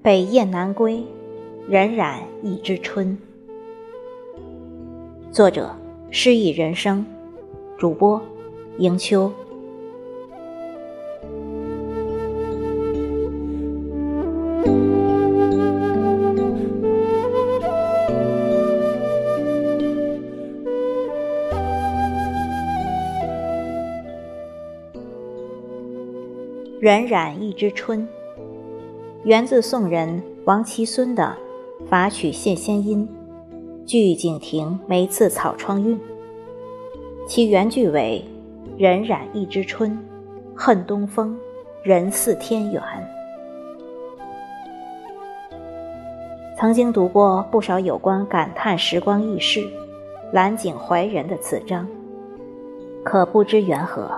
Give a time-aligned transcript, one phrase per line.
[0.00, 1.04] 北雁南归，
[1.68, 3.18] 荏苒一枝春。
[5.30, 5.70] 作者：
[6.10, 7.04] 诗意人生，
[7.76, 8.18] 主播：
[8.78, 9.30] 迎秋。
[26.80, 28.06] 荏苒一枝春。
[29.24, 31.36] 源自宋人王其孙的
[31.86, 33.08] 《法曲谢仙音》，
[33.84, 35.98] 句景亭梅次草窗韵。
[37.26, 38.24] 其原句为
[38.78, 39.98] “荏苒一枝春，
[40.54, 41.36] 恨东风，
[41.82, 42.80] 人似天远”。
[46.56, 49.66] 曾经读过不少有关感叹时光易逝、
[50.32, 51.88] 揽景怀人的词章，
[53.02, 54.08] 可不知缘何，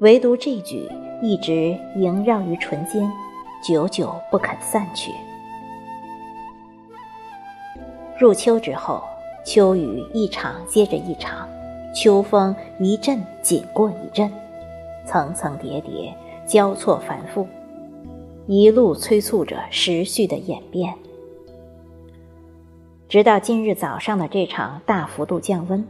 [0.00, 0.88] 唯独这句
[1.20, 3.10] 一直萦绕于唇间。
[3.60, 5.10] 久久不肯散去。
[8.16, 9.02] 入秋之后，
[9.44, 11.48] 秋雨一场接着一场，
[11.92, 14.30] 秋风一阵紧过一阵，
[15.04, 17.44] 层层叠叠，交错繁复，
[18.46, 20.94] 一路催促着时序的演变。
[23.08, 25.84] 直到今日早上的这场大幅度降温，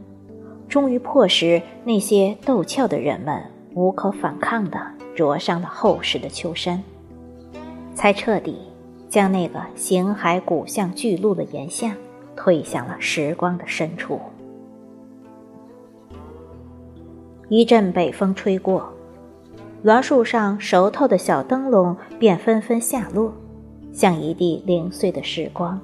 [0.67, 4.79] 终于迫使那些斗俏的人们无可反抗地
[5.15, 6.83] 着上了厚实的秋衫。
[7.95, 8.59] 才彻底
[9.09, 11.93] 将那个形骸骨相巨鹿的岩像
[12.37, 14.21] 推向了时光的深处。
[17.49, 18.93] 一阵北风吹过，
[19.83, 23.33] 栾树上熟透的小灯笼便纷纷下落，
[23.93, 25.81] 像一地零碎的时光。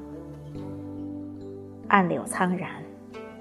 [1.88, 2.70] 暗柳苍然，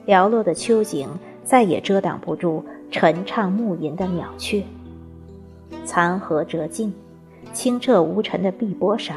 [0.08, 1.10] 寥落的秋景
[1.44, 4.64] 再也遮挡不住晨唱暮吟的鸟雀。
[5.86, 6.94] 残荷折尽。
[7.52, 9.16] 清澈无尘的碧波上，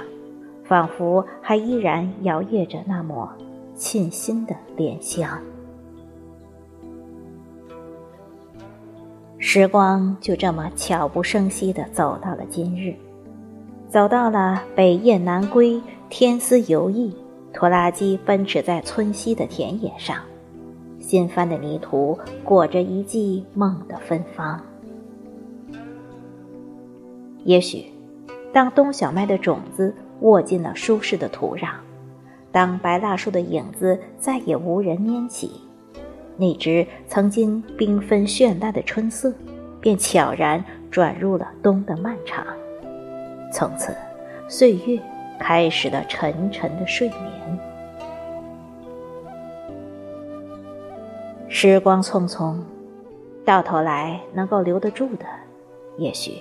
[0.63, 3.27] 仿佛还依然摇曳着那抹
[3.75, 5.41] 沁心的莲香。
[9.39, 12.95] 时光就这么悄不声息地走到了今日，
[13.89, 17.11] 走到了北雁南归、天丝游弋、
[17.55, 20.19] 拖拉机奔驰在村西的田野上，
[21.07, 24.61] 新翻的泥土裹着一季梦的芬芳。
[27.45, 27.87] 也许。
[28.53, 31.69] 当冬小麦的种子握进了舒适的土壤，
[32.51, 35.61] 当白蜡树的影子再也无人拈起，
[36.39, 39.31] 那只曾经缤纷绚烂的春色，
[39.79, 42.47] 便悄然转入了冬的漫长。
[43.53, 43.95] 从此，
[44.49, 44.99] 岁月
[45.39, 47.76] 开始了沉沉的睡眠。
[51.59, 52.55] 时光匆匆，
[53.43, 55.25] 到头来能够留得住的，
[55.97, 56.33] 也许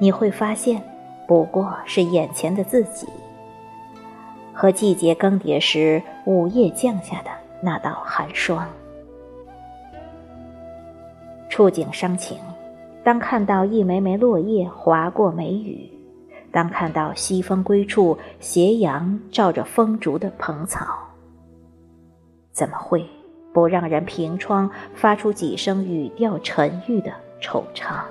[0.00, 0.82] 你会发现。
[1.28, 3.06] 不过是眼前的自己，
[4.52, 8.66] 和季节更迭时午夜降下的那道寒霜。
[11.48, 12.36] 触景伤情，
[13.04, 15.88] 当看到一枚枚落叶划过眉宇，
[16.50, 20.84] 当看到西风归处斜阳照着风烛的蓬草，
[22.50, 23.08] 怎么会
[23.56, 28.02] 不让人凭窗发出几声语调沉郁的惆怅？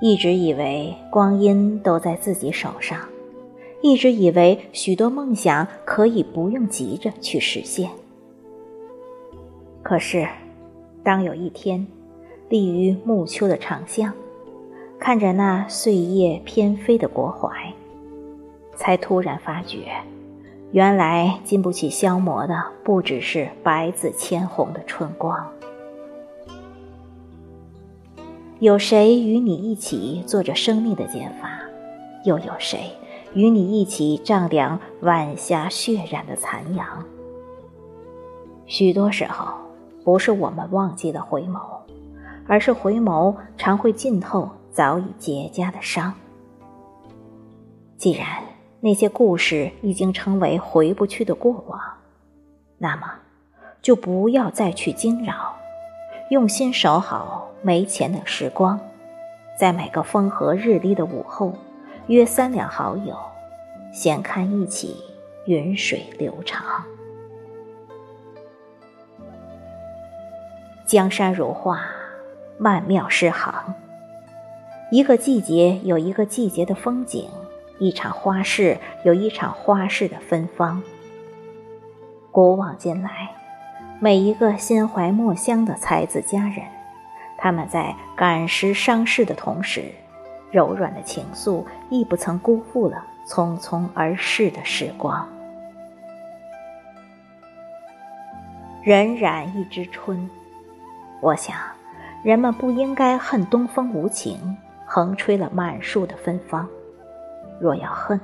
[0.00, 3.00] 一直以为光阴都在自己手上，
[3.82, 7.90] 一直以为许多梦想可以不用急着去实现。
[9.82, 10.28] 可是，
[11.02, 11.84] 当有一天，
[12.48, 14.12] 立于暮秋的长巷，
[15.00, 17.50] 看着那碎叶翩飞的国怀，
[18.76, 19.88] 才突然发觉，
[20.72, 25.46] 原来经不起消磨的不只是百紫千红的春光。
[28.58, 31.50] 有谁与你一起做着生命的减法？
[32.24, 32.90] 又有谁
[33.34, 36.86] 与你一起丈量晚霞血染的残阳？
[38.66, 39.54] 许多时候，
[40.04, 41.60] 不是我们忘记了回眸，
[42.48, 46.12] 而是回眸常会浸透早已结痂的伤。
[47.96, 48.26] 既然
[48.80, 51.80] 那些故事已经成为回不去的过往，
[52.78, 53.14] 那么
[53.82, 55.56] 就不要再去惊扰，
[56.30, 57.44] 用心守好。
[57.62, 58.78] 没钱的时光，
[59.58, 61.52] 在每个风和日丽的午后，
[62.06, 63.16] 约三两好友，
[63.92, 64.94] 闲看一起
[65.46, 66.84] 云水流长。
[70.84, 71.80] 江山如画，
[72.56, 73.74] 曼妙诗行。
[74.92, 77.28] 一个季节有一个季节的风景，
[77.78, 80.82] 一场花事有一场花事的芬芳。
[82.30, 83.30] 古往今来，
[84.00, 86.64] 每一个心怀墨香的才子佳人，
[87.36, 89.84] 他们在感时伤逝的同时，
[90.50, 95.28] 柔软的情愫亦不曾辜负了匆匆而逝的时光。
[98.82, 100.30] 人染一枝春，
[101.20, 101.56] 我想，
[102.22, 104.56] 人们不应该恨东风无情，
[104.86, 106.68] 横吹了满树的芬芳。
[107.60, 108.20] 若要恨，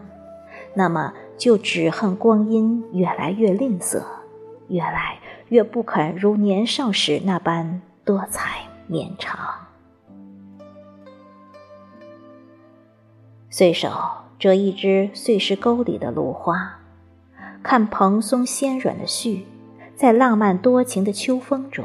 [0.75, 4.02] 那么就只恨光阴越来越吝啬，
[4.69, 5.19] 越来
[5.49, 9.38] 越不肯如年少时那般多彩绵长。
[13.50, 13.90] 随手
[14.38, 16.78] 折一枝碎石沟里的芦花，
[17.62, 19.43] 看蓬松纤软的絮，
[19.94, 21.85] 在浪漫多情的秋风中，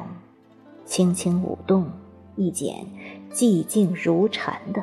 [0.85, 1.91] 轻轻舞动，
[2.35, 2.88] 一剪
[3.33, 4.81] 寂静如尘的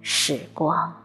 [0.00, 1.03] 时光。